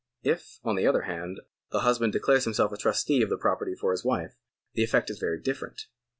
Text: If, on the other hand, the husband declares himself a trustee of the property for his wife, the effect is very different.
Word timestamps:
If, 0.23 0.57
on 0.63 0.75
the 0.77 0.87
other 0.87 1.03
hand, 1.03 1.41
the 1.71 1.81
husband 1.81 2.11
declares 2.11 2.45
himself 2.45 2.71
a 2.71 2.77
trustee 2.77 3.21
of 3.21 3.29
the 3.29 3.37
property 3.37 3.75
for 3.75 3.91
his 3.91 4.03
wife, 4.03 4.35
the 4.73 4.83
effect 4.83 5.11
is 5.11 5.19
very 5.19 5.39
different. 5.39 5.85